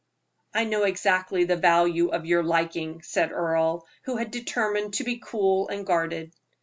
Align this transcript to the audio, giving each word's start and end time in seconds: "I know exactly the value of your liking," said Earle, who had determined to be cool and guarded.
"I 0.51 0.63
know 0.63 0.81
exactly 0.85 1.43
the 1.43 1.55
value 1.55 2.07
of 2.09 2.25
your 2.25 2.41
liking," 2.43 3.03
said 3.03 3.31
Earle, 3.31 3.85
who 4.05 4.15
had 4.17 4.31
determined 4.31 4.95
to 4.95 5.03
be 5.03 5.21
cool 5.23 5.67
and 5.67 5.85
guarded. 5.85 6.33